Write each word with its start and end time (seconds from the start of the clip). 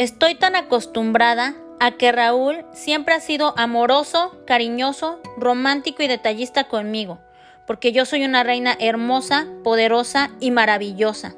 Estoy 0.00 0.34
tan 0.34 0.56
acostumbrada 0.56 1.54
a 1.78 1.90
que 1.90 2.10
Raúl 2.10 2.64
siempre 2.72 3.12
ha 3.12 3.20
sido 3.20 3.52
amoroso, 3.58 4.34
cariñoso, 4.46 5.20
romántico 5.36 6.02
y 6.02 6.06
detallista 6.06 6.64
conmigo, 6.64 7.18
porque 7.66 7.92
yo 7.92 8.06
soy 8.06 8.24
una 8.24 8.42
reina 8.42 8.74
hermosa, 8.80 9.46
poderosa 9.62 10.30
y 10.40 10.52
maravillosa. 10.52 11.34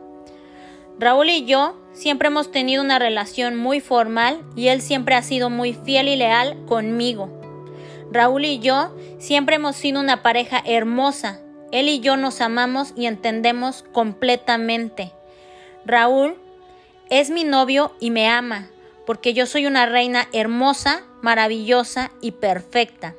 Raúl 0.97 1.31
y 1.31 1.45
yo 1.45 1.77
siempre 1.93 2.29
hemos 2.29 2.53
tenido 2.53 2.85
una 2.85 3.01
relación 3.01 3.57
muy 3.57 3.81
formal 3.81 4.45
y 4.55 4.69
él 4.69 4.81
siempre 4.81 5.17
ha 5.17 5.23
sido 5.23 5.51
muy 5.51 5.75
fiel 5.75 6.07
y 6.07 6.15
leal 6.15 6.65
conmigo. 6.67 7.31
Raúl 8.13 8.45
y 8.45 8.61
yo 8.61 8.95
siempre 9.19 9.57
hemos 9.57 9.75
sido 9.75 9.99
una 9.99 10.23
pareja 10.23 10.63
hermosa. 10.65 11.41
Él 11.73 11.89
y 11.89 11.99
yo 11.99 12.17
nos 12.17 12.41
amamos 12.41 12.93
y 12.95 13.07
entendemos 13.07 13.83
completamente. 13.93 15.11
Raúl 15.85 16.37
es 17.11 17.31
mi 17.31 17.45
novio 17.45 17.93
y 18.01 18.11
me 18.11 18.29
ama, 18.29 18.69
porque 19.07 19.35
yo 19.35 19.47
soy 19.47 19.67
una 19.67 19.87
reina 19.87 20.29
hermosa, 20.33 21.03
maravillosa 21.21 22.11
y 22.21 22.33
perfecta. 22.33 23.15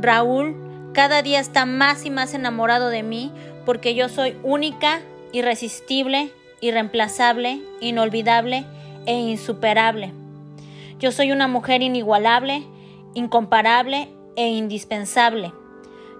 Raúl 0.00 0.68
cada 0.92 1.22
día 1.22 1.38
está 1.38 1.64
más 1.64 2.04
y 2.04 2.10
más 2.10 2.34
enamorado 2.34 2.88
de 2.88 3.02
mí, 3.02 3.30
porque 3.64 3.94
yo 3.94 4.08
soy 4.08 4.36
única, 4.42 5.00
irresistible, 5.32 6.32
irreemplazable, 6.60 7.60
inolvidable 7.80 8.64
e 9.06 9.14
insuperable. 9.14 10.12
Yo 10.98 11.12
soy 11.12 11.30
una 11.30 11.46
mujer 11.46 11.82
inigualable, 11.82 12.66
incomparable 13.14 14.08
e 14.34 14.48
indispensable. 14.48 15.52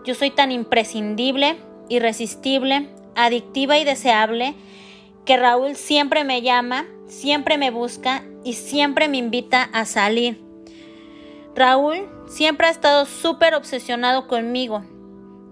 Yo 0.05 0.14
soy 0.14 0.30
tan 0.30 0.52
imprescindible, 0.52 1.56
irresistible, 1.88 2.88
adictiva 3.16 3.78
y 3.78 3.84
deseable 3.84 4.55
que 5.28 5.37
Raúl 5.37 5.77
siempre 5.77 6.25
me 6.25 6.41
llama, 6.41 6.86
siempre 7.06 7.58
me 7.58 7.70
busca 7.70 8.22
y 8.44 8.55
siempre 8.55 9.08
me 9.08 9.19
invita 9.19 9.62
a 9.75 9.84
salir. 9.84 10.41
Raúl 11.55 12.08
siempre 12.30 12.66
ha 12.66 12.70
estado 12.70 13.05
súper 13.05 13.55
obsesionado 13.55 14.27
conmigo. 14.27 14.86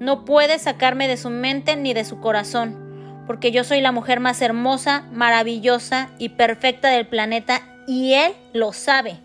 No 0.01 0.25
puede 0.25 0.59
sacarme 0.59 1.09
de 1.09 1.19
su 1.19 1.29
mente 1.29 1.77
ni 1.77 1.93
de 1.93 2.07
su 2.07 2.21
corazón, 2.21 3.23
porque 3.27 3.53
yo 3.53 3.65
soy 3.65 3.83
la 3.83 3.93
mujer 3.93 4.19
más 4.19 4.41
hermosa, 4.41 5.11
maravillosa 5.13 6.09
y 6.19 6.31
perfecta 6.31 6.89
del 6.89 7.07
planeta 7.07 7.61
y 7.87 8.15
él 8.15 8.33
lo 8.55 8.73
sabe. 8.73 9.19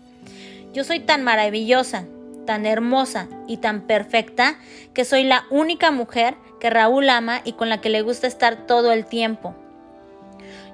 Yo 0.74 0.84
soy 0.84 1.00
tan 1.00 1.22
maravillosa, 1.22 2.04
tan 2.44 2.66
hermosa 2.66 3.26
y 3.48 3.56
tan 3.56 3.86
perfecta 3.86 4.58
que 4.92 5.06
soy 5.06 5.24
la 5.24 5.44
única 5.48 5.90
mujer 5.90 6.34
que 6.60 6.68
Raúl 6.68 7.08
ama 7.08 7.40
y 7.42 7.54
con 7.54 7.70
la 7.70 7.80
que 7.80 7.88
le 7.88 8.02
gusta 8.02 8.26
estar 8.26 8.66
todo 8.66 8.92
el 8.92 9.06
tiempo. 9.06 9.56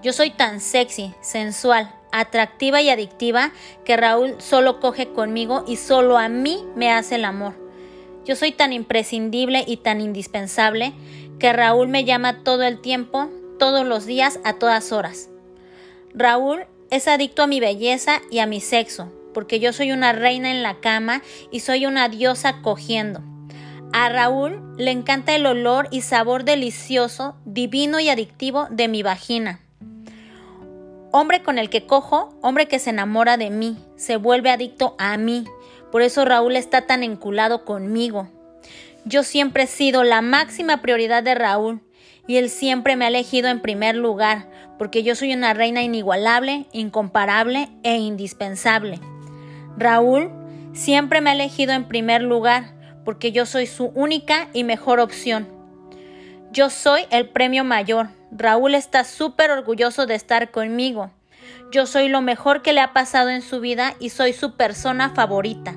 Yo 0.03 0.13
soy 0.13 0.31
tan 0.31 0.61
sexy, 0.61 1.15
sensual, 1.21 1.93
atractiva 2.13 2.81
y 2.81 2.91
adictiva 2.91 3.53
que 3.85 3.97
Raúl 3.97 4.37
solo 4.39 4.81
coge 4.81 5.09
conmigo 5.09 5.65
y 5.67 5.77
solo 5.77 6.19
a 6.19 6.29
mí 6.29 6.65
me 6.77 6.91
hace 6.91 7.17
el 7.17 7.25
amor. 7.25 7.55
Yo 8.25 8.37
soy 8.37 8.53
tan 8.53 8.73
imprescindible 8.73 9.65
y 9.67 9.79
tan 9.79 10.01
indispensable 10.01 10.93
que 11.39 11.53
Raúl 11.53 11.89
me 11.89 12.05
llama 12.05 12.43
todo 12.45 12.63
el 12.63 12.81
tiempo, 12.81 13.31
todos 13.59 13.87
los 13.87 14.07
días, 14.07 14.39
a 14.45 14.55
todas 14.55 14.93
horas. 14.93 15.31
Raúl 16.15 16.67
es 16.91 17.09
adicto 17.09 17.43
a 17.43 17.47
mi 17.47 17.61
belleza 17.61 18.21
y 18.31 18.39
a 18.41 18.47
mi 18.47 18.61
sexo, 18.61 19.13
porque 19.35 19.61
yo 19.61 19.73
soy 19.73 19.93
una 19.93 20.13
reina 20.13 20.51
en 20.51 20.63
la 20.63 20.81
cama 20.81 21.23
y 21.51 21.61
soy 21.61 21.87
una 21.87 22.09
diosa 22.09 22.61
cogiendo. 22.63 23.21
A 23.93 24.09
Raúl 24.11 24.75
le 24.77 24.91
encanta 24.91 25.35
el 25.35 25.47
olor 25.47 25.89
y 25.91 26.03
sabor 26.03 26.45
delicioso, 26.45 27.37
divino 27.45 28.01
y 28.01 28.11
adictivo 28.11 28.67
de 28.71 28.89
mi 28.89 29.03
vagina. 29.03 29.61
Hombre 31.11 31.43
con 31.43 31.59
el 31.59 31.71
que 31.71 31.87
cojo, 31.87 32.35
hombre 32.43 32.69
que 32.69 32.79
se 32.79 32.91
enamora 32.91 33.39
de 33.39 33.49
mí, 33.49 33.79
se 33.97 34.17
vuelve 34.17 34.51
adicto 34.51 34.95
a 34.99 35.17
mí. 35.17 35.45
Por 35.91 36.03
eso 36.03 36.25
Raúl 36.27 36.55
está 36.55 36.87
tan 36.87 37.03
enculado 37.03 37.65
conmigo. 37.65 38.29
Yo 39.07 39.23
siempre 39.23 39.63
he 39.63 39.67
sido 39.67 40.05
la 40.05 40.21
máxima 40.21 40.83
prioridad 40.83 41.23
de 41.23 41.35
Raúl 41.35 41.81
y 42.27 42.37
él 42.37 42.51
siempre 42.51 42.95
me 42.95 43.07
ha 43.07 43.09
elegido 43.09 43.49
en 43.49 43.61
primer 43.61 43.97
lugar, 43.97 44.51
porque 44.79 45.03
yo 45.03 45.15
soy 45.15 45.33
una 45.33 45.55
reina 45.55 45.83
inigualable, 45.83 46.67
incomparable 46.73 47.71
e 47.83 47.97
indispensable. 47.97 49.01
Raúl 49.79 50.31
siempre 50.75 51.23
me 51.23 51.31
ha 51.31 51.33
elegido 51.33 51.73
en 51.73 51.89
primer 51.89 52.21
lugar, 52.21 52.75
porque 53.07 53.33
yo 53.33 53.47
soy 53.47 53.67
su 53.67 53.87
única 53.95 54.49
y 54.53 54.63
mejor 54.63 55.01
opción. 55.01 55.49
Yo 56.53 56.69
soy 56.69 57.07
el 57.11 57.31
premio 57.31 57.65
mayor, 57.65 58.09
Raúl 58.31 58.75
está 58.75 59.05
súper 59.05 59.51
orgulloso 59.51 60.07
de 60.07 60.15
estar 60.15 60.51
conmigo. 60.51 61.11
Yo 61.73 61.87
soy 61.87 62.09
lo 62.09 62.21
mejor 62.21 62.63
que 62.63 62.73
le 62.73 62.81
ha 62.81 62.93
pasado 62.93 63.31
en 63.31 63.43
su 63.43 63.61
vida 63.61 63.95
y 64.01 64.11
soy 64.11 64.33
su 64.33 64.55
persona 64.57 65.11
favorita. 65.11 65.75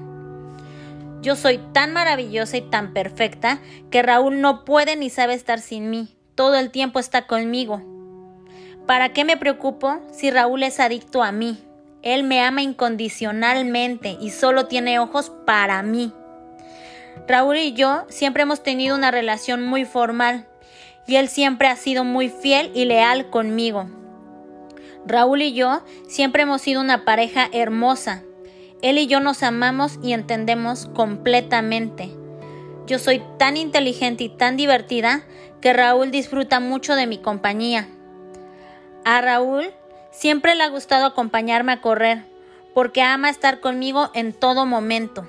Yo 1.22 1.35
soy 1.35 1.59
tan 1.72 1.94
maravillosa 1.94 2.57
y 2.57 2.61
tan 2.61 2.94
perfecta 2.94 3.59
que 3.90 4.01
Raúl 4.01 4.41
no 4.41 4.66
puede 4.66 4.95
ni 4.95 5.09
sabe 5.09 5.34
estar 5.34 5.59
sin 5.59 5.90
mí. 5.90 6.16
Todo 6.35 6.56
el 6.56 6.72
tiempo 6.72 7.00
está 7.00 7.28
conmigo. 7.28 7.81
¿Para 8.85 9.13
qué 9.13 9.23
me 9.23 9.38
preocupo 9.38 10.01
si 10.11 10.31
Raúl 10.31 10.63
es 10.63 10.79
adicto 10.79 11.23
a 11.23 11.31
mí? 11.31 11.63
Él 12.01 12.23
me 12.23 12.41
ama 12.41 12.63
incondicionalmente 12.63 14.17
y 14.19 14.31
solo 14.31 14.66
tiene 14.67 15.00
ojos 15.00 15.31
para 15.45 15.81
mí. 15.84 16.11
Raúl 17.28 17.57
y 17.57 17.73
yo 17.73 18.06
siempre 18.09 18.44
hemos 18.44 18.63
tenido 18.63 18.95
una 18.95 19.11
relación 19.11 19.63
muy 19.63 19.85
formal 19.85 20.47
y 21.07 21.16
él 21.16 21.28
siempre 21.28 21.67
ha 21.67 21.75
sido 21.75 22.03
muy 22.03 22.29
fiel 22.29 22.72
y 22.73 22.85
leal 22.85 23.29
conmigo. 23.29 23.89
Raúl 25.06 25.41
y 25.41 25.53
yo 25.53 25.81
siempre 26.07 26.44
hemos 26.44 26.62
sido 26.62 26.81
una 26.81 27.06
pareja 27.06 27.50
hermosa. 27.51 28.23
Él 28.81 28.97
y 28.97 29.07
yo 29.07 29.19
nos 29.19 29.44
amamos 29.44 30.00
y 30.03 30.13
entendemos 30.13 30.88
completamente. 30.94 32.11
Yo 32.88 33.00
soy 33.00 33.22
tan 33.38 33.57
inteligente 33.57 34.23
y 34.23 34.29
tan 34.29 34.57
divertida 34.57 35.23
que 35.59 35.73
Raúl 35.73 36.11
disfruta 36.11 36.59
mucho 36.59 36.95
de 36.95 37.07
mi 37.07 37.17
compañía. 37.19 37.88
A 39.06 39.22
Raúl 39.22 39.72
siempre 40.11 40.56
le 40.56 40.63
ha 40.63 40.69
gustado 40.69 41.06
acompañarme 41.06 41.73
a 41.73 41.81
correr 41.81 42.25
porque 42.73 43.01
ama 43.01 43.29
estar 43.29 43.59
conmigo 43.59 44.09
en 44.13 44.34
todo 44.34 44.66
momento. 44.66 45.28